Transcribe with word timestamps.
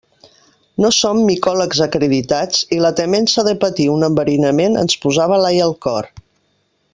No 0.83 0.89
som 0.99 1.19
micòlegs 1.25 1.81
acreditats 1.87 2.63
i 2.77 2.79
la 2.85 2.91
temença 3.01 3.45
de 3.49 3.53
patir 3.65 3.87
un 3.97 4.09
enverinament 4.11 4.81
ens 4.85 4.97
posava 5.05 5.39
l'ai 5.45 5.63
al 5.69 5.77
cor. 5.89 6.11